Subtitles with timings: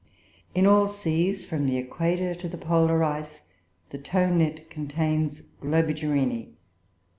[0.55, 3.43] In all seas, from the equator to the polar ice,
[3.91, 6.47] the tow net contains Globigerinoe.